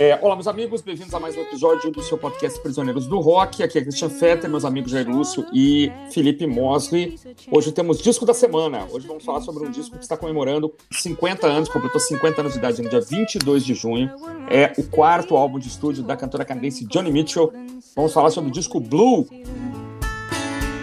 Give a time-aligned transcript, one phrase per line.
[0.00, 3.64] É, olá, meus amigos, bem-vindos a mais um episódio do seu podcast Prisioneiros do Rock.
[3.64, 7.18] Aqui é Christian Fetter, meus amigos Jair Lúcio e Felipe Mosley.
[7.50, 8.86] Hoje temos disco da semana.
[8.92, 12.60] Hoje vamos falar sobre um disco que está comemorando 50 anos, completou 50 anos de
[12.60, 14.08] idade no dia 22 de junho.
[14.48, 17.52] É o quarto álbum de estúdio da cantora canadense Johnny Mitchell.
[17.96, 19.26] Vamos falar sobre o disco Blue.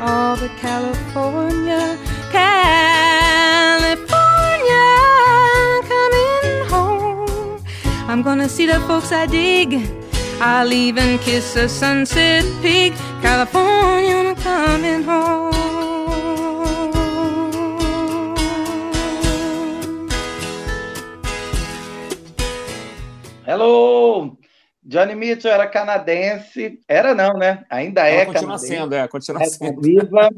[0.01, 1.97] All the California,
[2.33, 3.14] California.
[8.15, 9.73] I'm gonna see the folks I dig.
[10.39, 12.93] I'll even kiss a sunset pig.
[13.21, 15.53] California, I'm coming home.
[23.45, 24.37] Hello!
[24.81, 26.79] Johnny Mitchell era canadense.
[26.87, 27.65] Era não, né?
[27.69, 28.67] Ainda é continua canadense.
[28.67, 29.81] sendo, é, continua é, sendo.
[29.81, 30.29] Viva,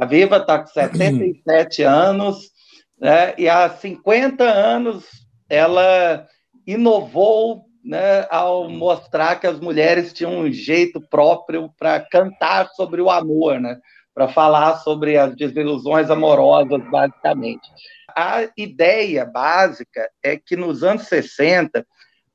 [0.00, 2.50] a Viva está com 77 anos,
[2.98, 3.34] né?
[3.36, 5.04] e há 50 anos
[5.46, 6.26] ela
[6.68, 13.08] inovou né, ao mostrar que as mulheres tinham um jeito próprio para cantar sobre o
[13.08, 13.78] amor, né,
[14.14, 17.66] para falar sobre as desilusões amorosas, basicamente.
[18.14, 21.86] A ideia básica é que nos anos 60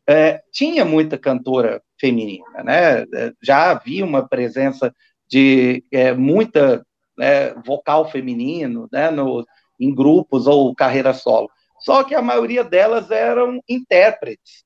[0.10, 3.06] é, tinha muita cantora feminina, né?
[3.42, 4.94] já havia uma presença
[5.30, 6.84] de é, muita
[7.18, 9.46] né, vocal feminino né, no,
[9.80, 11.50] em grupos ou carreira solo
[11.84, 14.64] só que a maioria delas eram intérpretes.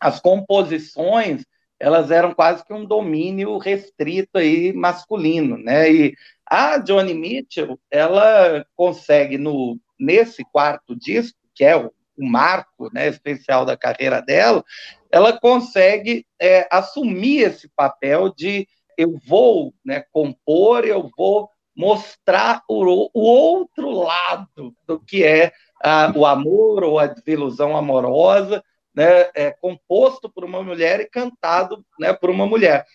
[0.00, 1.44] As composições,
[1.78, 5.90] elas eram quase que um domínio restrito aí masculino, né?
[5.90, 6.14] E
[6.46, 13.08] a Johnny Mitchell, ela consegue no nesse quarto disco, que é o, o marco, né,
[13.08, 14.64] especial da carreira dela,
[15.10, 23.10] ela consegue é, assumir esse papel de eu vou né, compor, eu vou mostrar o,
[23.12, 25.52] o outro lado do que é
[25.84, 28.64] a, o amor ou a desilusão amorosa,
[28.94, 32.86] né, é, composto por uma mulher e cantado né, por uma mulher.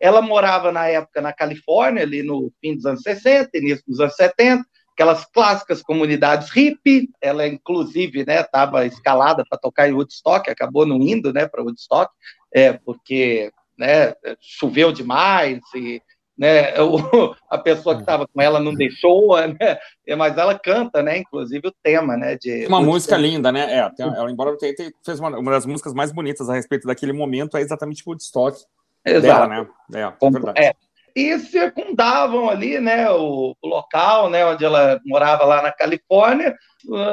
[0.00, 4.16] Ela morava na época na Califórnia, ali no fim dos anos 60, início dos anos
[4.16, 7.08] 70, aquelas clássicas comunidades hippie.
[7.20, 12.12] Ela, inclusive, estava né, escalada para tocar em Woodstock, acabou não indo né, para Woodstock,
[12.52, 16.02] é, porque né, choveu demais e
[16.36, 16.74] né?
[16.80, 19.78] O, a pessoa que estava com ela não deixou, né?
[20.16, 21.18] Mas ela canta, né?
[21.18, 22.36] Inclusive o tema, né?
[22.36, 23.78] De uma música linda, né?
[23.78, 24.74] É, tem, ela embora tenha,
[25.04, 28.58] fez uma, uma, das músicas mais bonitas a respeito daquele momento é exatamente o Woodstock
[29.04, 29.22] Exato.
[29.22, 29.68] dela, né?
[29.94, 30.60] É, é verdade.
[30.60, 30.74] É.
[31.16, 33.08] E circundavam ali, né?
[33.10, 34.44] O, o, local, né?
[34.44, 36.56] Onde ela morava lá na Califórnia,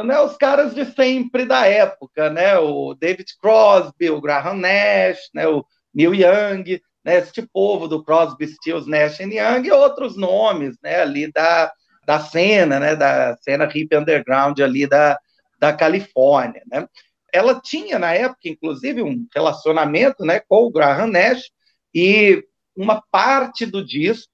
[0.04, 0.20] né?
[0.22, 2.58] Os caras de sempre da época, né?
[2.58, 5.48] O David Crosby, o Graham Nash, né?
[5.48, 11.02] O Neil Young né, este povo do Crosby, Stills, Nash Young e outros nomes, né,
[11.02, 11.72] ali da,
[12.06, 15.18] da cena, né, da cena hip underground ali da,
[15.60, 16.88] da Califórnia, né.
[17.34, 21.44] Ela tinha, na época, inclusive, um relacionamento, né, com o Graham Nash
[21.96, 22.44] e
[22.76, 24.30] uma parte do disco,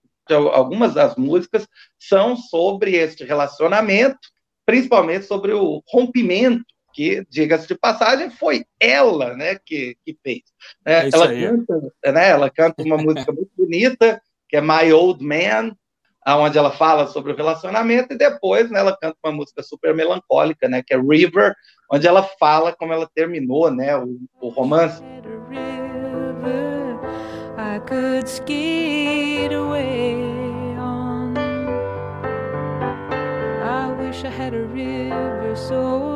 [0.51, 1.67] algumas das músicas,
[1.99, 4.17] são sobre este relacionamento,
[4.65, 6.65] principalmente sobre o rompimento
[6.97, 10.41] que, diga-se de passagem, foi ela né, que, que fez.
[10.83, 11.05] Né?
[11.05, 14.19] É ela, canta, né, ela canta uma música muito bonita,
[14.49, 15.75] que é My Old Man,
[16.27, 20.67] onde ela fala sobre o relacionamento, e depois né, ela canta uma música super melancólica,
[20.67, 21.53] né, que é River,
[21.91, 24.99] onde ela fala como ela terminou né, o, o romance.
[27.59, 30.15] I could skate away
[30.79, 31.37] on.
[33.61, 36.07] I wish I had a river so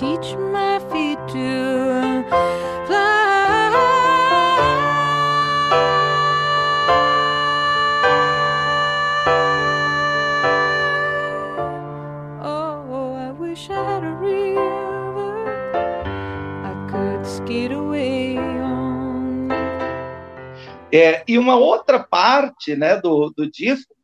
[0.00, 2.24] teach my feet to.
[12.42, 14.00] Oh, wish a
[16.88, 18.38] could skate away.
[20.92, 23.94] É, e uma outra parte né, do, do disco,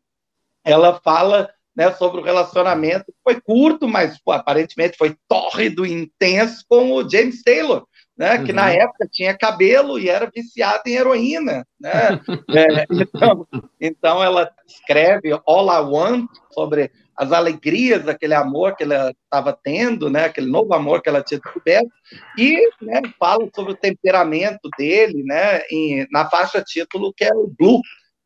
[0.62, 3.12] ela fala né, sobre o relacionamento.
[3.22, 7.86] Foi curto, mas pô, aparentemente foi tórrido e intenso com o James Taylor,
[8.16, 8.80] né, que na uhum.
[8.80, 11.66] época tinha cabelo e era viciado em heroína.
[11.78, 12.18] Né?
[12.50, 13.46] é, então,
[13.78, 20.10] então ela escreve All I Want sobre as alegrias daquele amor que ela estava tendo,
[20.10, 21.90] né, aquele novo amor que ela tinha descoberto,
[22.36, 27.50] e né, fala sobre o temperamento dele né, em, na faixa título que é o
[27.58, 27.80] Blue,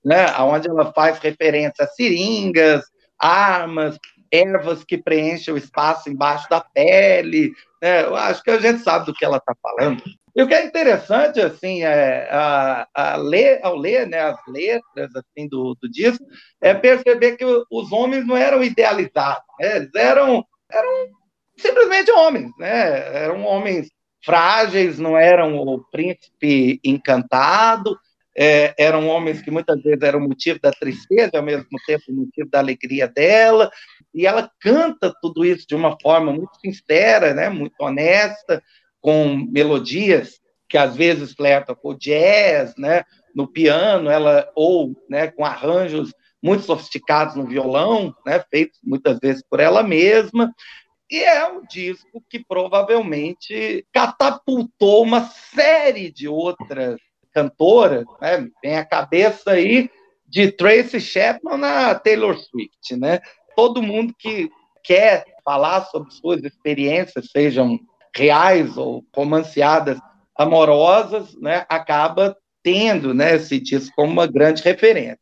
[0.05, 2.85] né, onde ela faz referência a seringas,
[3.21, 3.99] armas,
[4.33, 7.53] ervas que preenchem o espaço embaixo da pele.
[7.83, 8.03] Né?
[8.05, 10.03] Eu acho que a gente sabe do que ela está falando.
[10.35, 15.11] E o que é interessante, assim, é, a, a ler, ao ler né, as letras
[15.17, 16.25] assim, do, do disco,
[16.61, 19.77] é perceber que os homens não eram idealizados, né?
[19.77, 21.09] eles eram, eram
[21.57, 23.25] simplesmente homens, né?
[23.25, 23.91] eram homens
[24.25, 27.99] frágeis, não eram o príncipe encantado,
[28.37, 32.59] é, eram homens que muitas vezes eram motivo da tristeza, ao mesmo tempo motivo da
[32.59, 33.71] alegria dela,
[34.15, 38.63] e ela canta tudo isso de uma forma muito sincera, né, muito honesta,
[39.01, 43.03] com melodias que às vezes flertam com jazz, né,
[43.35, 46.13] no piano, ela ou, né, com arranjos
[46.43, 50.53] muito sofisticados no violão, né, feitos muitas vezes por ela mesma.
[51.11, 57.01] E é um disco que provavelmente catapultou uma série de outras
[57.33, 58.49] cantoras, né?
[58.63, 59.91] Vem a cabeça aí
[60.27, 63.21] de Tracy Chapman na Taylor Swift, né?
[63.57, 64.51] Todo mundo que
[64.85, 67.79] quer falar sobre suas experiências, sejam
[68.15, 69.99] reais ou romanceadas
[70.37, 75.19] amorosas, né, acaba tendo né, esse disco como uma grande referência.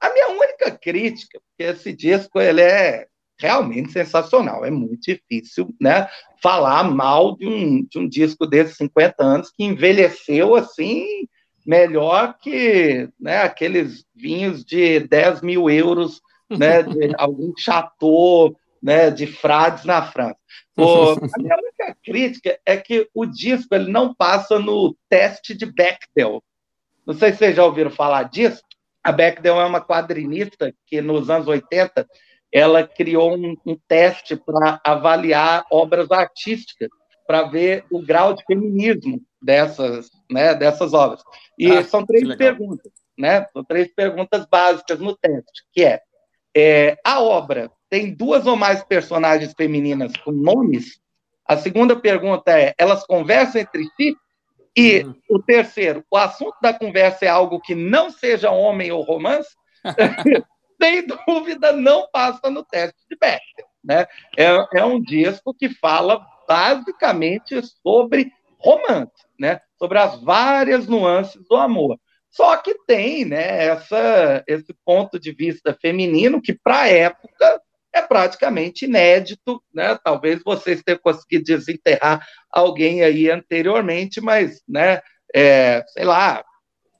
[0.00, 3.06] A minha única crítica, porque esse disco ele é
[3.38, 6.08] realmente sensacional, é muito difícil né,
[6.42, 11.26] falar mal de um, de um disco desses 50 anos que envelheceu assim
[11.66, 19.26] melhor que né, aqueles vinhos de 10 mil euros né, de algum chateau né, de
[19.26, 20.38] frades na França.
[20.76, 25.66] O, a minha única crítica é que o disco ele não passa no teste de
[25.66, 26.42] Bechdel.
[27.04, 28.62] Não sei se vocês já ouviram falar disso.
[29.02, 32.06] A Bechdel é uma quadrinista que, nos anos 80,
[32.52, 36.88] ela criou um, um teste para avaliar obras artísticas,
[37.26, 41.22] para ver o grau de feminismo dessas, né, dessas obras.
[41.58, 43.46] E ah, são três perguntas, né?
[43.52, 46.00] São três perguntas básicas no teste, que é,
[46.56, 51.00] é a obra tem duas ou mais personagens femininas com nomes?
[51.46, 54.16] A segunda pergunta é: elas conversam entre si?
[54.76, 55.14] E uhum.
[55.30, 59.48] o terceiro, o assunto da conversa é algo que não seja homem ou romance?
[60.80, 63.66] Sem dúvida, não passa no teste de Bechdel.
[63.82, 64.06] Né?
[64.36, 69.60] É, é um disco que fala basicamente sobre romance, né?
[69.78, 71.98] sobre as várias nuances do amor.
[72.30, 77.62] Só que tem né, essa, esse ponto de vista feminino que, para a época,
[77.94, 79.98] é praticamente inédito, né?
[80.04, 85.00] Talvez vocês tenham conseguido desenterrar alguém aí anteriormente, mas, né,
[85.34, 86.44] é, sei lá,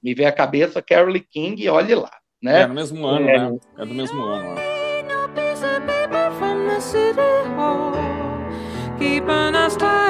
[0.03, 2.63] me vem a cabeça Carole King olhe lá, né?
[2.63, 3.59] É no mesmo ano, é, né?
[3.79, 4.55] É do mesmo ano.
[4.55, 4.67] Né?
[8.99, 10.06] Keeping us tight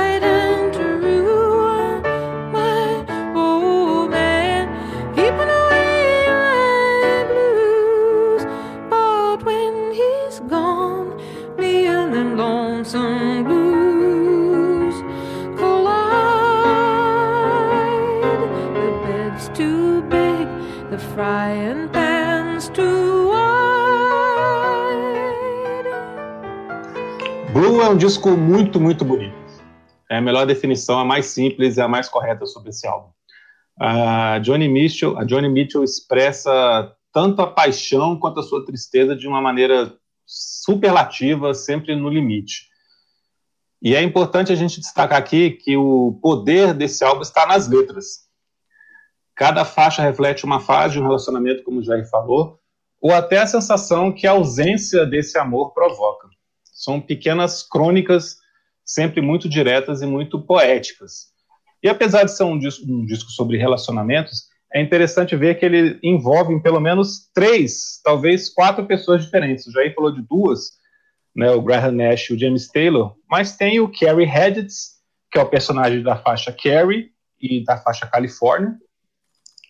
[27.56, 29.34] Blue é um disco muito, muito bonito.
[30.10, 33.08] É a melhor definição, a mais simples e a mais correta sobre esse álbum.
[33.80, 39.26] A Johnny Mitchell, a Johnny Mitchell expressa tanto a paixão quanto a sua tristeza de
[39.26, 39.90] uma maneira
[40.26, 42.66] superlativa, sempre no limite.
[43.80, 48.26] E é importante a gente destacar aqui que o poder desse álbum está nas letras.
[49.34, 52.60] Cada faixa reflete uma fase de um relacionamento, como o Jair falou,
[53.00, 56.35] ou até a sensação que a ausência desse amor provoca.
[56.76, 58.36] São pequenas crônicas,
[58.84, 61.28] sempre muito diretas e muito poéticas.
[61.82, 65.98] E apesar de ser um disco, um disco sobre relacionamentos, é interessante ver que ele
[66.02, 69.66] envolve pelo menos três, talvez quatro pessoas diferentes.
[69.66, 70.72] O Jair falou de duas,
[71.34, 74.96] né, o Graham Nash e o James Taylor, mas tem o Carrie Hedges,
[75.32, 78.76] que é o personagem da faixa Carrie e da faixa Califórnia,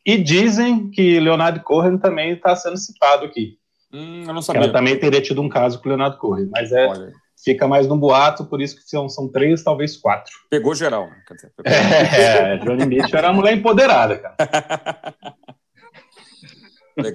[0.04, 3.58] e dizem que Leonardo Cohen também está sendo citado aqui.
[3.92, 4.62] Hum, eu não sabia.
[4.62, 7.12] Ela também teria tido um caso com Leonardo Cohen, mas é Olha.
[7.42, 10.32] fica mais no boato, por isso que são, são três, talvez quatro.
[10.50, 11.22] Pegou geral, né?
[11.26, 11.72] Quer dizer, pegou...
[11.72, 14.36] É, Johnny Mitchell era uma mulher empoderada, cara.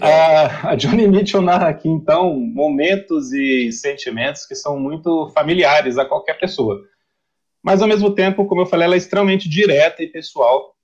[0.02, 6.06] a, a Johnny Mitchell narra aqui, então, momentos e sentimentos que são muito familiares a
[6.06, 6.80] qualquer pessoa.
[7.64, 10.76] Mas, ao mesmo tempo, como eu falei, ela é extremamente direta e pessoal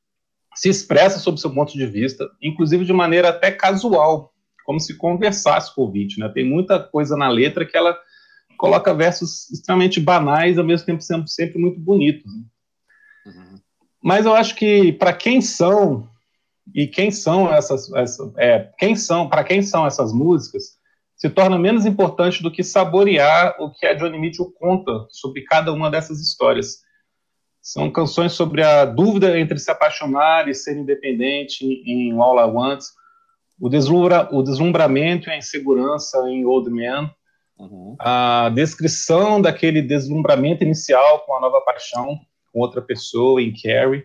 [0.56, 4.34] se expressa sobre seu ponto de vista, inclusive de maneira até casual,
[4.68, 6.20] como se conversasse com o ouvinte.
[6.20, 6.28] Né?
[6.28, 7.98] Tem muita coisa na letra que ela
[8.58, 12.26] coloca versos extremamente banais, ao mesmo tempo sendo sempre muito bonitos.
[12.26, 12.44] Né?
[13.28, 13.56] Uhum.
[14.04, 16.10] Mas eu acho que para quem são
[16.76, 20.78] e quem são essas, essa, é, quem são, para quem são essas músicas,
[21.16, 25.72] se torna menos importante do que saborear o que a Johnny Mitchell conta sobre cada
[25.72, 26.82] uma dessas histórias.
[27.62, 32.82] São canções sobre a dúvida entre se apaixonar e ser independente em All I Want,
[33.60, 37.12] o, deslumbra, o deslumbramento e a insegurança em Old Man,
[37.58, 37.96] uhum.
[38.00, 42.20] a descrição daquele deslumbramento inicial com a nova paixão,
[42.52, 44.04] com outra pessoa em Carrie.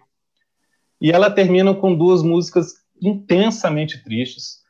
[1.00, 4.62] E ela termina com duas músicas intensamente tristes.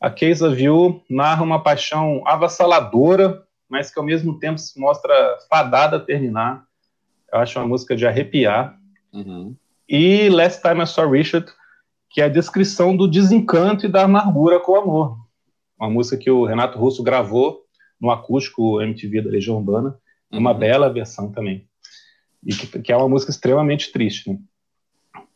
[0.00, 5.38] A Case of You narra uma paixão avassaladora, mas que ao mesmo tempo se mostra
[5.48, 6.64] fadada a terminar.
[7.32, 8.78] Eu acho uma música de arrepiar.
[9.12, 9.56] Uhum.
[9.88, 11.50] E Last Time I Saw Richard,
[12.10, 15.18] que é a descrição do desencanto e da amargura com o amor.
[15.78, 17.62] Uma música que o Renato Russo gravou
[18.00, 19.98] no acústico MTV da Legião Urbana,
[20.30, 20.58] uma uhum.
[20.58, 21.68] bela versão também.
[22.44, 24.30] E que, que, é uma música extremamente triste.
[24.30, 24.38] Né?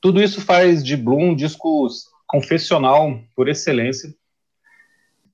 [0.01, 1.89] Tudo isso faz de Blue um disco
[2.27, 4.15] confessional por excelência.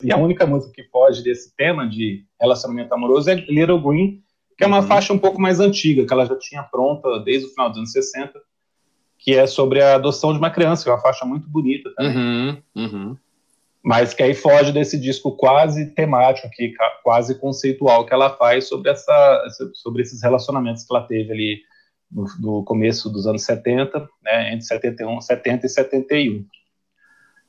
[0.02, 4.22] E a única música que foge desse tema de relacionamento amoroso é Little Green,
[4.56, 4.86] que é uma uhum.
[4.86, 7.92] faixa um pouco mais antiga, que ela já tinha pronta desde o final dos anos
[7.92, 8.32] 60,
[9.18, 12.16] que é sobre a adoção de uma criança, que é uma faixa muito bonita também.
[12.16, 12.62] Uhum.
[12.76, 13.16] Uhum
[13.80, 16.48] mas que aí foge desse disco quase temático
[17.02, 21.62] quase conceitual que ela faz sobre essa sobre esses relacionamentos que ela teve ali
[22.10, 26.46] no, no começo dos anos 70, né, entre 71, 70 e 71.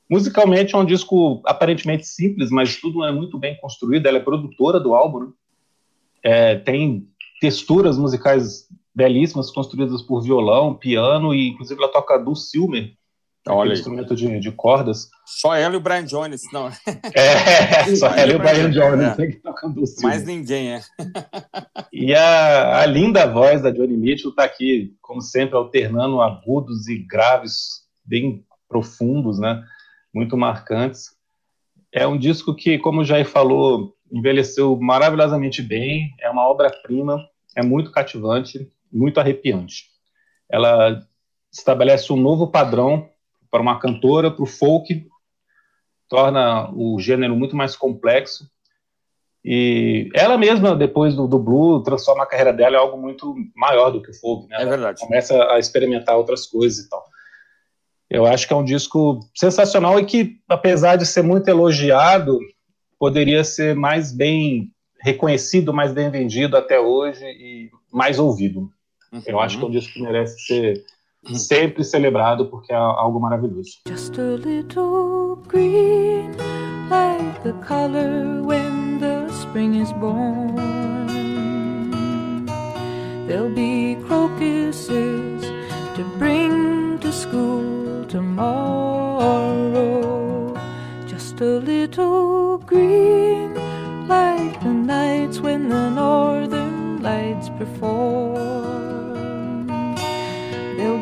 [0.08, 4.06] Musicalmente é um disco aparentemente simples, mas tudo é muito bem construído.
[4.06, 5.32] Ela é produtora do álbum, né?
[6.22, 7.08] é, tem
[7.40, 8.68] texturas musicais
[9.00, 12.92] belíssimas construídas por violão, piano e inclusive ela toca do Silmer,
[13.48, 15.08] Olha instrumento de, de, cordas.
[15.24, 16.68] Só ela e o Brian Jones, não.
[17.16, 19.26] É, só ela e o Brian Jones é.
[19.26, 20.82] que tocando o Mais ninguém, é.
[21.90, 26.98] E a, a linda voz da Johnny Mitchell está aqui, como sempre, alternando agudos e
[26.98, 29.64] graves bem profundos, né?
[30.12, 31.06] Muito marcantes.
[31.90, 37.26] É um disco que, como o Jair falou, envelheceu maravilhosamente bem, é uma obra-prima,
[37.56, 39.86] é muito cativante, muito arrepiante.
[40.48, 41.00] Ela
[41.52, 43.08] estabelece um novo padrão
[43.50, 45.06] para uma cantora, para o folk,
[46.08, 48.48] torna o gênero muito mais complexo.
[49.44, 53.90] E ela mesma, depois do, do Blue, transforma a carreira dela em algo muito maior
[53.90, 54.46] do que o folk.
[54.48, 54.56] Né?
[54.60, 55.00] É verdade.
[55.00, 57.04] começa a experimentar outras coisas e tal.
[58.08, 62.38] Eu acho que é um disco sensacional e que, apesar de ser muito elogiado,
[62.98, 68.70] poderia ser mais bem reconhecido, mais bem vendido até hoje e mais ouvido.
[69.12, 69.22] Uhum.
[69.26, 70.84] Eu acho que é um disco que merece ser
[71.34, 73.80] sempre celebrado porque é algo maravilhoso.
[73.88, 76.30] Just a little green,
[76.88, 80.54] like the color when the spring is born.
[83.26, 85.42] There'll be crocuses
[85.94, 88.60] to bring to school tomorrow.
[91.06, 93.54] Just a little green,
[94.08, 98.59] like the nights when the northern lights perform.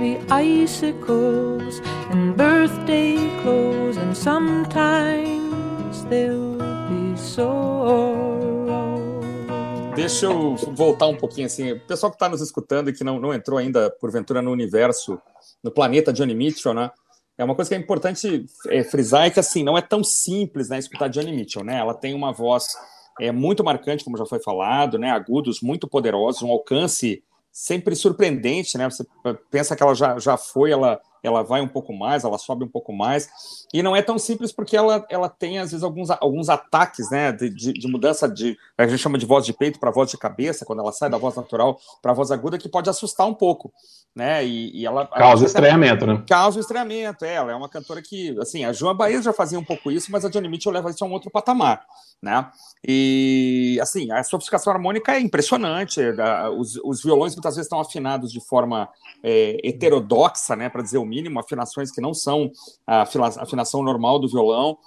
[0.08, 6.56] Be icicles and birthday clothes, and sometimes there'll
[6.88, 8.96] be sorrow.
[9.94, 11.72] Deixa eu voltar um pouquinho assim.
[11.72, 15.20] O pessoal que está nos escutando e que não, não entrou ainda, porventura, no universo,
[15.62, 16.90] no planeta Johnny Mitchell, né?
[17.36, 20.70] É uma coisa que é importante é, frisar é que assim não é tão simples,
[20.70, 21.76] né, escutar Johnny Mitchell, né?
[21.78, 22.66] Ela tem uma voz
[23.20, 25.10] é muito marcante, como já foi falado, né?
[25.10, 27.22] Agudos muito poderosos, um alcance
[27.58, 28.88] sempre surpreendente, né?
[28.88, 29.04] Você
[29.50, 32.68] pensa que ela já, já foi, ela, ela vai um pouco mais, ela sobe um
[32.68, 33.28] pouco mais,
[33.72, 37.32] e não é tão simples porque ela, ela tem, às vezes, alguns, alguns ataques, né?
[37.32, 38.56] De, de, de mudança de.
[38.76, 41.18] A gente chama de voz de peito para voz de cabeça, quando ela sai da
[41.18, 43.72] voz natural para a voz aguda, que pode assustar um pouco,
[44.14, 44.44] né?
[44.44, 45.06] E, e ela.
[45.06, 46.22] Causa estranhamento, né?
[46.26, 49.64] Causa estranhamento, é, ela é uma cantora que, assim, a Joan Baez já fazia um
[49.64, 51.84] pouco isso, mas a Johnny Mitchell leva isso a um outro patamar
[52.22, 52.50] né?
[52.86, 56.00] E assim, a sofisticação harmônica é impressionante.
[56.56, 58.88] Os, os violões muitas vezes estão afinados de forma
[59.22, 60.68] é, heterodoxa, né?
[60.68, 62.50] Para dizer o mínimo, afinações que não são
[62.86, 64.78] a afinação normal do violão.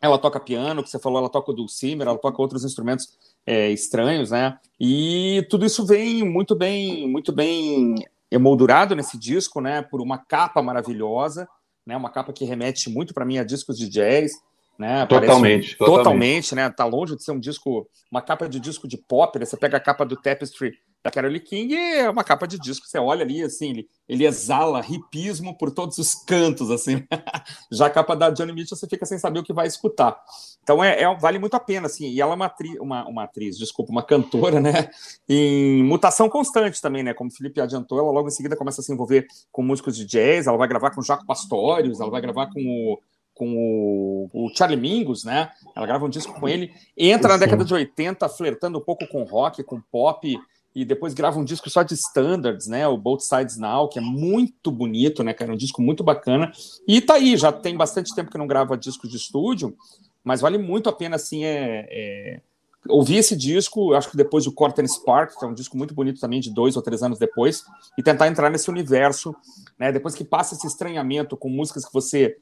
[0.00, 3.16] Ela toca piano, que você falou, ela toca o dulcimer, ela toca outros instrumentos
[3.46, 4.58] é, estranhos, né?
[4.80, 7.94] E tudo isso vem muito bem, muito bem
[8.30, 9.82] emoldurado nesse disco, né?
[9.82, 11.48] Por uma capa maravilhosa,
[11.86, 11.96] né?
[11.96, 14.32] Uma capa que remete muito para mim a discos de jazz.
[14.78, 15.06] Né?
[15.06, 16.54] Totalmente, totalmente, totalmente.
[16.54, 16.70] né?
[16.70, 19.44] Tá longe de ser um disco, uma capa de disco de pop, né?
[19.44, 22.86] Você pega a capa do Tapestry da Carole King é uma capa de disco.
[22.86, 27.04] Você olha ali, assim, ele, ele exala hipismo por todos os cantos, assim.
[27.72, 30.16] Já a capa da Johnny Mitchell, você fica sem saber o que vai escutar.
[30.62, 32.08] Então, é, é vale muito a pena, assim.
[32.08, 34.90] E ela é uma, atriz, uma, uma atriz, desculpa, uma cantora, né?
[35.28, 37.12] Em mutação constante também, né?
[37.12, 40.04] Como o Felipe adiantou, ela logo em seguida começa a se envolver com músicos de
[40.04, 42.98] jazz, ela vai gravar com o Jaco Pastorius, ela vai gravar com o
[43.34, 45.50] com o, o, Charlie Mingus, né?
[45.74, 49.24] Ela grava um disco com ele, entra na década de 80 flertando um pouco com
[49.24, 50.38] rock, com pop,
[50.74, 52.86] e depois grava um disco só de standards, né?
[52.88, 55.52] O Both Sides Now, que é muito bonito, né, cara?
[55.52, 56.50] Um disco muito bacana.
[56.88, 59.76] E tá aí, já tem bastante tempo que não grava discos de estúdio,
[60.24, 62.40] mas vale muito a pena, assim, é, é
[62.88, 66.20] ouvir esse disco, acho que depois do Corten Spark, que é um disco muito bonito
[66.20, 67.64] também, de dois ou três anos depois,
[67.96, 69.34] e tentar entrar nesse universo,
[69.78, 69.92] né?
[69.92, 72.36] Depois que passa esse estranhamento com músicas que você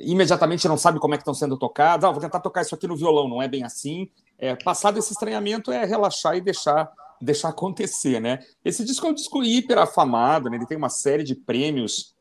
[0.00, 2.86] imediatamente não sabe como é que estão sendo tocadas, ah, vou tentar tocar isso aqui
[2.86, 4.08] no violão, não é bem assim.
[4.38, 6.90] É, passado esse estranhamento é relaxar e deixar
[7.20, 8.38] deixar acontecer, né?
[8.64, 10.56] Esse disco é um disco hiper afamado, né?
[10.56, 12.14] Ele tem uma série de prêmios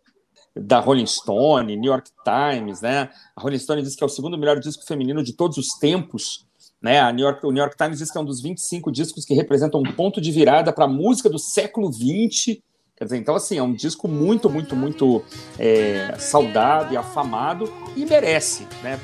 [0.55, 3.09] da Rolling Stone, New York Times, né?
[3.35, 6.45] A Rolling Stone diz que é o segundo melhor disco feminino de todos os tempos.
[6.81, 6.99] Né?
[6.99, 9.33] A New York, o New York Times diz que é um dos 25 discos que
[9.33, 12.59] representam um ponto de virada para a música do século XX.
[12.95, 15.23] Quer dizer, então, assim, é um disco muito, muito, muito
[15.57, 18.99] é, saudado e afamado e merece, né?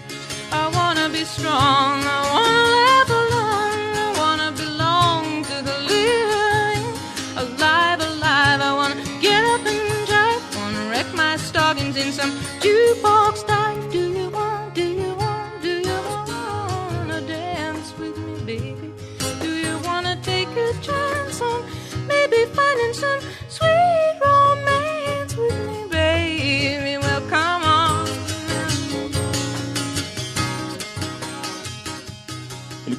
[0.52, 2.69] I wanna be strong, I wanna
[12.96, 13.19] bye.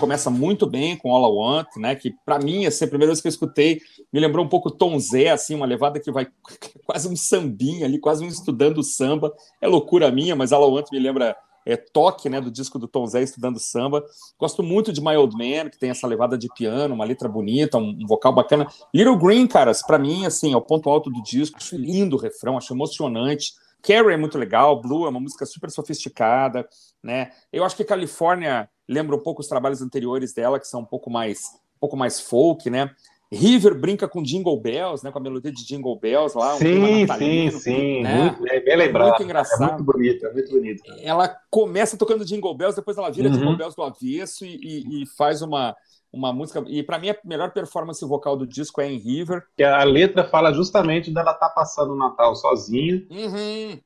[0.01, 1.95] Começa muito bem com All I Want, né?
[1.95, 3.81] Que para mim, assim, a primeira vez que eu escutei,
[4.13, 6.27] me lembrou um pouco Tom Zé, assim, uma levada que vai
[6.85, 9.33] quase um sambinha ali, quase um estudando samba.
[9.61, 12.89] É loucura minha, mas All I Want me lembra é, toque né, do disco do
[12.89, 14.03] Tom Zé estudando samba.
[14.39, 17.79] Gosto muito de My Old Man, que tem essa levada de piano, uma letra bonita,
[17.79, 18.67] um, um vocal bacana.
[18.95, 21.59] Little Green, caras, para mim, assim, é o ponto alto do disco.
[21.59, 23.53] Acho lindo o refrão, acho emocionante.
[23.83, 26.69] Carrie é muito legal, Blue é uma música super sofisticada,
[27.03, 27.31] né?
[27.53, 31.09] Eu acho que California lembra um pouco os trabalhos anteriores dela, que são um pouco
[31.11, 32.91] mais, um pouco mais folk, né?
[33.33, 35.13] River brinca com Jingle Bells, né?
[35.13, 36.57] Com a melodia de Jingle Bells lá.
[36.57, 38.03] Um sim, sim, sim.
[38.03, 38.25] Né?
[38.37, 39.11] Muito, é bem lembrado.
[39.11, 39.63] Muito engraçado.
[39.63, 40.83] É muito bonito, é muito bonito.
[41.01, 43.37] Ela começa tocando Jingle Bells, depois ela vira Uhum.
[43.39, 45.77] Jingle Bells do avesso e, e- e faz uma,
[46.13, 46.65] uma música.
[46.67, 49.45] E para mim, a melhor performance vocal do disco é em River.
[49.57, 53.79] Que a letra fala justamente dela estar passando o Natal sozinha, Uhum.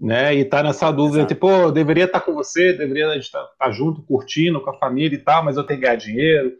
[0.00, 0.34] Né?
[0.34, 1.34] E tá nessa dúvida, Exato.
[1.34, 5.20] tipo, eu deveria estar com você, deveria estar estar junto, curtindo com a família e
[5.22, 6.52] tal, mas eu tenho que ganhar dinheiro.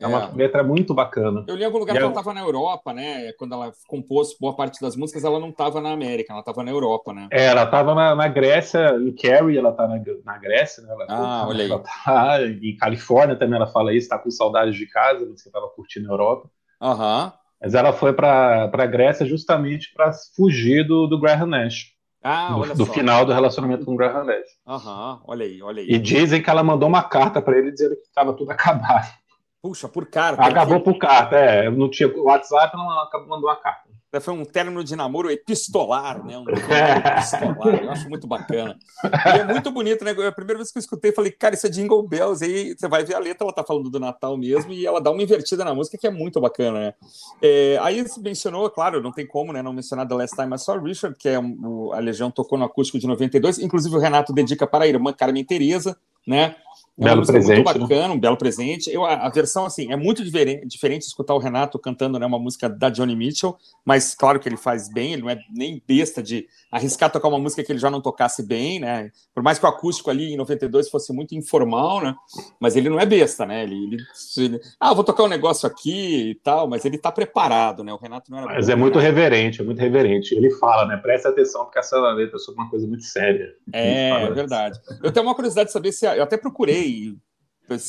[0.00, 0.32] É, uma É.
[0.34, 1.44] letra muito bacana.
[1.46, 3.32] Eu li em algum lugar E que a- ela estava na Europa, né?
[3.34, 6.70] Quando ela compôs boa parte das músicas, ela não estava na América, ela estava na
[6.70, 7.28] Europa, né?
[7.30, 10.90] É, ela tava na, na Grécia, em Carrie, ela tá na, na Grécia, né?
[10.92, 11.70] Ela, Ah, olha aí.
[11.70, 15.50] ela tá em Califórnia também, ela fala isso, tá com saudades de casa, mas que
[15.50, 16.48] tava curtindo a Europa.
[16.80, 17.32] Aham.
[17.60, 22.86] Mas ela foi pra, pra Grécia justamente para fugir do, do Graham Nash, Ah, do,
[22.86, 24.46] final do relacionamento com o Graham Nash.
[24.66, 25.88] Aham, olha aí, olha aí.
[25.90, 29.12] E dizem que ela mandou uma carta pra ele dizendo que tava tudo acabado.
[29.60, 30.42] Puxa, por carta.
[30.42, 31.70] Acabou que- por carta, é.
[31.70, 33.88] Não tinha WhatsApp, ela acabou- mandou uma carta.
[34.20, 36.36] Foi um término de namoro epistolar, né?
[36.38, 37.82] Um epistolar.
[37.82, 38.78] Eu acho muito bacana.
[39.04, 40.10] E é muito bonito, né?
[40.10, 42.44] A primeira vez que eu escutei, falei, cara, isso é Jingle Bells.
[42.44, 45.10] Aí você vai ver a letra, ela tá falando do Natal mesmo, e ela dá
[45.10, 46.94] uma invertida na música que é muito bacana, né?
[47.40, 50.58] É, aí você mencionou, claro, não tem como né, não mencionar The Last Time I
[50.58, 53.58] Saw Richard, que é um- a Legião tocou no acústico de 92.
[53.58, 55.96] Inclusive, o Renato dedica para a irmã Carmen Teresa,
[56.26, 56.54] né?
[56.96, 57.86] Belo presente, muito né?
[57.86, 58.90] bacana, um belo presente.
[58.90, 62.38] Eu, a, a versão, assim, é muito diferente, diferente escutar o Renato cantando né, uma
[62.38, 66.22] música da Johnny Mitchell, mas claro que ele faz bem, ele não é nem besta
[66.22, 69.10] de arriscar tocar uma música que ele já não tocasse bem, né?
[69.34, 72.14] Por mais que o acústico ali em 92 fosse muito informal, né?
[72.58, 73.62] Mas ele não é besta, né?
[73.64, 73.96] Ele, ele,
[74.38, 77.92] ele- ah, vou tocar um negócio aqui e tal, mas ele tá preparado, né?
[77.92, 79.04] O Renato não era Mas bobo, é muito né?
[79.04, 80.34] reverente, é muito reverente.
[80.34, 80.96] Ele fala, né?
[80.96, 83.52] Presta atenção, porque essa letra é sobre uma coisa muito séria.
[83.72, 84.80] É, é verdade.
[85.02, 86.06] Eu tenho uma curiosidade de saber se.
[86.06, 87.14] Eu até procurei,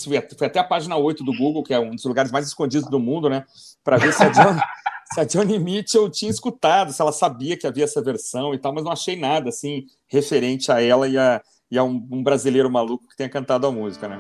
[0.06, 3.00] fui até a página 8 do Google, que é um dos lugares mais escondidos do
[3.00, 3.46] mundo, né?
[3.84, 4.30] Para ver se a,
[5.14, 8.74] se a Johnny Mitchell tinha escutado, se ela sabia que havia essa versão e tal,
[8.74, 12.70] mas não achei nada assim referente a ela e a, e a um, um brasileiro
[12.70, 14.20] maluco que tenha cantado a música, né?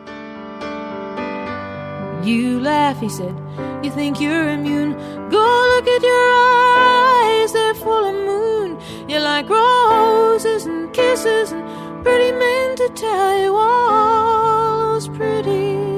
[2.23, 3.35] You laugh, he said.
[3.81, 4.95] You think you're immune.
[5.29, 5.43] Go
[5.75, 8.77] look at your eyes, they're full of moon.
[9.09, 15.92] You like roses and kisses and pretty men to tell you all those pretty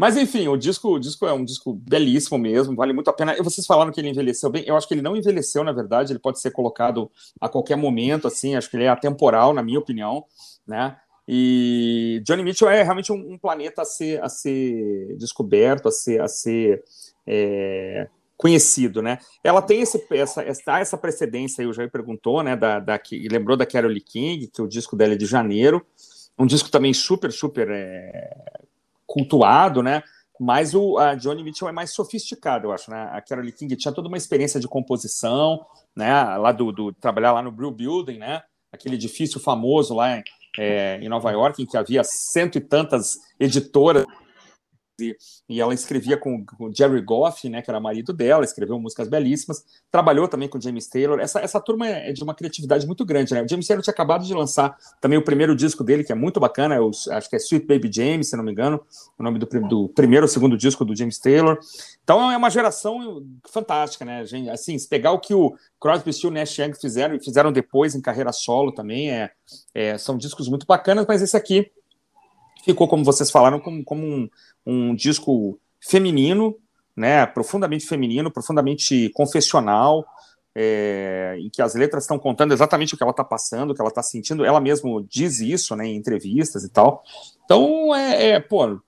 [0.00, 3.36] Mas enfim, o disco, o disco é um disco belíssimo mesmo, vale muito a pena.
[3.36, 4.64] E vocês falaram que ele envelheceu bem.
[4.66, 8.26] Eu acho que ele não envelheceu, na verdade, ele pode ser colocado a qualquer momento,
[8.26, 10.24] assim, acho que ele é atemporal, na minha opinião,
[10.66, 10.96] né?
[11.28, 16.22] E Johnny Mitchell é realmente um, um planeta a ser, a ser descoberto, a ser,
[16.22, 16.82] a ser
[17.26, 18.08] é,
[18.38, 19.18] conhecido, né?
[19.44, 22.56] Ela tem esse, essa, essa, essa precedência aí, o Jair perguntou, né?
[22.56, 25.84] Da, da, que lembrou da Carole King, que o disco dela é de janeiro,
[26.38, 28.49] um disco também super, super é,
[29.10, 30.02] cultuado, né?
[30.38, 33.10] Mas o a Johnny Mitchell é mais sofisticado, eu acho, né?
[33.12, 36.12] A Carole King tinha toda uma experiência de composição, né?
[36.38, 38.40] Lá do, do trabalhar lá no Brew Building, né?
[38.72, 40.22] Aquele edifício famoso lá em,
[40.58, 44.06] é, em Nova York, em que havia cento e tantas editoras
[45.00, 45.16] e,
[45.48, 49.64] e ela escrevia com, o Jerry Goff, né, que era marido dela, escreveu músicas belíssimas,
[49.90, 51.18] trabalhou também com James Taylor.
[51.18, 53.42] Essa, essa turma é, é de uma criatividade muito grande, né?
[53.42, 56.38] O James Taylor tinha acabado de lançar também o primeiro disco dele, que é muito
[56.38, 56.78] bacana, é
[57.16, 58.80] acho que é Sweet Baby James, se não me engano,
[59.18, 61.58] o nome do, do primeiro ou segundo disco do James Taylor.
[62.02, 64.24] Então é uma geração fantástica, né?
[64.24, 67.94] Gente, assim, se pegar o que o Crosby, Stills, Nash Young fizeram e fizeram depois
[67.94, 69.30] em carreira solo também, é,
[69.74, 71.70] é, são discos muito bacanas, mas esse aqui
[72.64, 74.28] ficou, como vocês falaram, como, como um,
[74.66, 76.56] um disco feminino,
[76.96, 80.04] né, profundamente feminino, profundamente confessional,
[80.54, 83.80] é, em que as letras estão contando exatamente o que ela está passando, o que
[83.80, 84.44] ela está sentindo.
[84.44, 87.02] Ela mesma diz isso, né, em entrevistas e tal.
[87.44, 88.80] Então, é, é pô,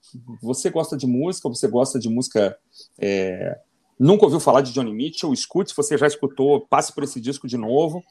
[0.42, 2.56] você gosta de música, você gosta de música.
[2.98, 3.58] É,
[3.98, 5.32] nunca ouviu falar de Johnny Mitchell?
[5.32, 8.02] Escute, se você já escutou, passe por esse disco de novo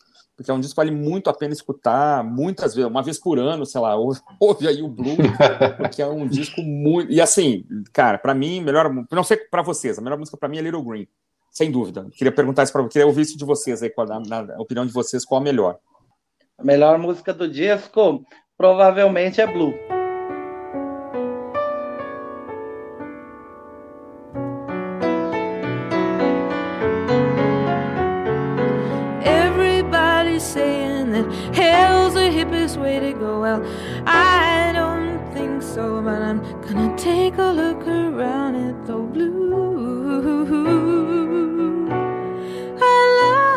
[0.41, 3.37] porque é um disco que vale muito a pena escutar muitas vezes, uma vez por
[3.37, 5.15] ano, sei lá, ouve, ouve aí o Blue,
[5.77, 7.11] porque é um disco muito.
[7.11, 8.91] E assim, cara, para mim, melhor.
[9.11, 11.07] Não sei para vocês, a melhor música para mim é Little Green,
[11.51, 12.07] sem dúvida.
[12.11, 13.91] Queria perguntar isso para queria ouvir isso de vocês aí,
[14.27, 15.77] na, na opinião de vocês, qual a melhor?
[16.57, 18.23] A melhor música do disco
[18.57, 20.00] provavelmente é Blue.
[32.41, 33.41] Hippest way to go.
[33.41, 33.61] Well,
[34.07, 39.31] I don't think so, but I'm gonna take a look around at the blue.
[42.81, 43.51] I love.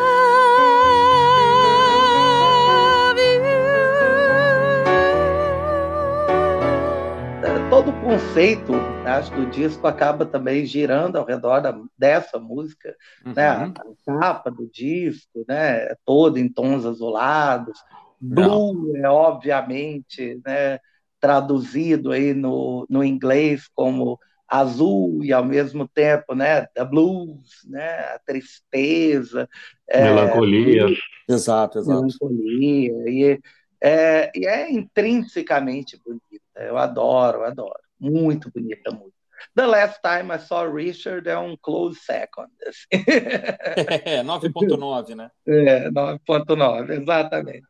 [7.70, 13.32] Todo conceito acho do disco acaba também girando ao redor da, dessa música, uhum.
[13.34, 13.48] né?
[13.48, 15.84] A, a capa do disco, né?
[15.84, 17.78] É toda em tons azulados,
[18.24, 20.78] Blue é obviamente né,
[21.20, 28.14] traduzido aí no, no inglês como azul e ao mesmo tempo, né, the blues, né,
[28.14, 29.48] a tristeza,
[29.88, 32.92] é, melancolia, é, exato, exato, melancolia.
[33.06, 33.40] E
[33.82, 36.22] é, e é intrinsecamente bonita.
[36.56, 39.14] Eu adoro, adoro, muito bonita a música.
[39.54, 42.50] The Last Time I Saw Richard é um close second.
[42.66, 43.04] Assim.
[44.06, 45.30] É, 9.9, né?
[45.46, 47.66] É, 9.9, exatamente.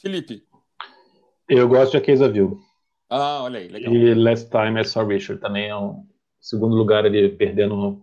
[0.00, 0.42] Felipe.
[1.48, 2.60] Eu gosto de A Case of You.
[3.08, 3.92] Ah, olha aí, legal.
[3.92, 6.04] E Last Time I Saw Richard também é um
[6.40, 8.02] segundo lugar ali, perdendo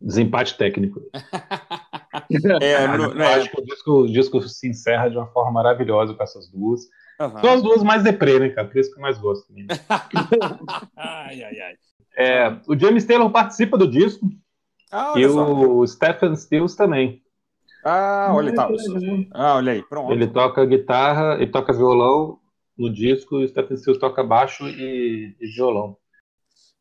[0.00, 1.00] desempate técnico.
[2.62, 6.14] é, no, no, acho que o disco, o disco, se encerra de uma forma maravilhosa
[6.14, 6.82] com essas duas.
[7.20, 7.40] Uhum.
[7.40, 8.68] São as duas mais deprê, né, cara?
[8.68, 9.46] Por isso que eu mais gosto.
[10.96, 11.74] ai, ai, ai.
[12.16, 14.28] É, o James Taylor participa do disco.
[14.90, 15.44] Ah, e só.
[15.44, 17.22] o Stephen Stills também.
[17.84, 18.68] Ah, olha, tá.
[19.32, 20.12] ah, olha aí, pronto.
[20.12, 22.38] Ele toca guitarra, ele toca violão
[22.76, 25.96] no disco, e o Stephen Stills toca baixo e, e, violão.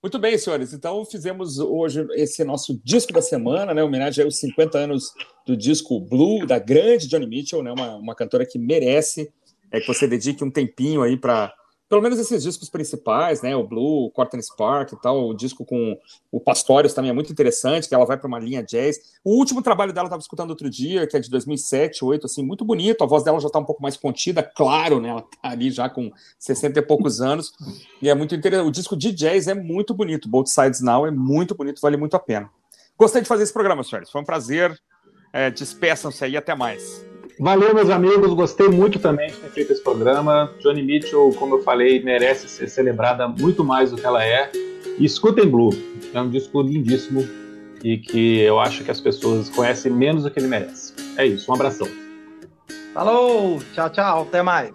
[0.02, 0.74] Muito bem, senhores.
[0.74, 3.84] Então fizemos hoje esse nosso disco da semana, né?
[3.84, 5.12] Homenagem aos 50 anos
[5.46, 7.72] do disco Blue, da grande Johnny Mitchell, né?
[7.72, 9.32] Uma, uma cantora que merece
[9.72, 11.54] é, que você dedique um tempinho aí para
[11.90, 13.56] pelo menos esses discos principais, né?
[13.56, 15.98] O Blue, o Corten Spark e tal, o disco com
[16.32, 19.00] o Pastorius também é muito interessante, que ela vai para uma linha jazz.
[19.24, 22.44] O último trabalho dela eu estava escutando outro dia, que é de 2007, 2008, assim,
[22.44, 23.04] muito bonito.
[23.04, 25.10] A voz dela já está um pouco mais contida, claro, né?
[25.10, 27.54] Ela tá ali já com 60 e poucos anos.
[28.02, 28.68] E é muito interessante.
[28.68, 30.28] O disco de jazz é muito bonito.
[30.28, 32.50] Both Sides Now é muito bonito, vale muito a pena.
[32.98, 34.10] Gostei de fazer esse programa, senhores.
[34.10, 34.78] Foi um prazer.
[35.32, 37.07] É, Despeçam-se aí, até mais.
[37.40, 38.34] Valeu, meus amigos.
[38.34, 40.52] Gostei muito também de ter feito esse programa.
[40.60, 44.52] Johnny Mitchell, como eu falei, merece ser celebrada muito mais do que ela é.
[44.98, 45.70] E escutem Blue.
[46.14, 47.24] É um disco lindíssimo
[47.84, 50.94] e que eu acho que as pessoas conhecem menos do que ele merece.
[51.16, 51.52] É isso.
[51.52, 51.88] Um abração.
[52.94, 53.60] Falou.
[53.74, 54.22] Tchau, tchau.
[54.24, 54.72] Até mais.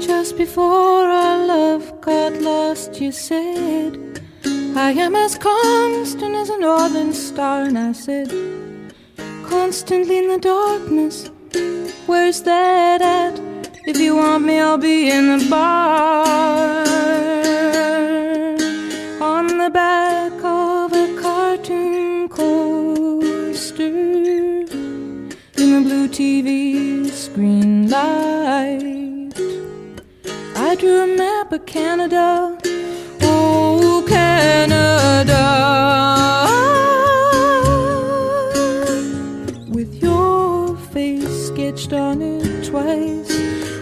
[0.00, 3.98] Just before our love got lost, you said,
[4.74, 7.64] I am as constant as a northern star.
[7.64, 8.30] And I said,
[9.46, 11.30] constantly in the darkness.
[12.08, 13.38] Where's that at?
[13.84, 16.74] If you want me, I'll be in the bar.
[19.20, 23.84] On the back of a cartoon coaster.
[25.62, 29.34] In the blue TV screen light.
[30.56, 32.58] I drew a map of Canada.
[33.20, 35.47] Oh, Canada.
[41.92, 43.30] It twice.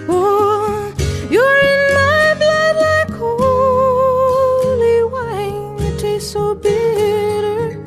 [0.09, 0.93] Oh,
[1.31, 5.77] you're in my blood like holy wine.
[5.81, 7.83] It tastes so bitter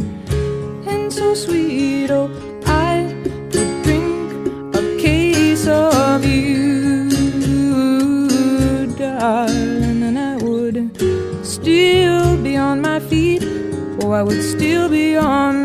[0.88, 2.12] and so sweet.
[2.12, 2.30] Oh,
[2.66, 3.14] I
[3.52, 7.10] could drink a case of you,
[8.98, 10.92] darling, and I would
[11.46, 13.44] still be on my feet.
[14.02, 15.59] Oh, I would still be on